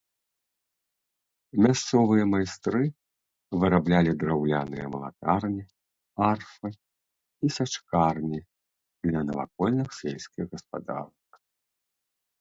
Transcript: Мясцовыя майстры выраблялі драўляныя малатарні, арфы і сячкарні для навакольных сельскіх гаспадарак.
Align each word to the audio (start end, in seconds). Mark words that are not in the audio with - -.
Мясцовыя 1.65 2.23
майстры 2.33 2.81
выраблялі 3.63 4.15
драўляныя 4.23 4.85
малатарні, 4.95 5.61
арфы 6.31 6.69
і 7.47 7.55
сячкарні 7.61 8.39
для 9.07 9.21
навакольных 9.31 9.89
сельскіх 10.03 10.43
гаспадарак. 10.57 11.43